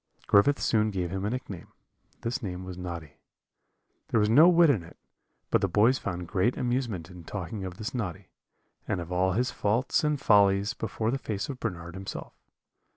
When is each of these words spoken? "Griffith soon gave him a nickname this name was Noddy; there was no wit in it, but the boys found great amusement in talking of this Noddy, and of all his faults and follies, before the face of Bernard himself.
"Griffith 0.25 0.59
soon 0.59 0.89
gave 0.89 1.11
him 1.11 1.23
a 1.25 1.29
nickname 1.29 1.67
this 2.21 2.41
name 2.41 2.63
was 2.65 2.75
Noddy; 2.75 3.17
there 4.07 4.19
was 4.19 4.29
no 4.31 4.49
wit 4.49 4.71
in 4.71 4.81
it, 4.81 4.97
but 5.51 5.61
the 5.61 5.67
boys 5.67 5.99
found 5.99 6.27
great 6.27 6.57
amusement 6.57 7.11
in 7.11 7.23
talking 7.23 7.63
of 7.63 7.77
this 7.77 7.93
Noddy, 7.93 8.29
and 8.87 8.99
of 8.99 9.11
all 9.11 9.33
his 9.33 9.51
faults 9.51 10.03
and 10.03 10.19
follies, 10.19 10.73
before 10.73 11.11
the 11.11 11.19
face 11.19 11.49
of 11.49 11.59
Bernard 11.59 11.93
himself. 11.93 12.33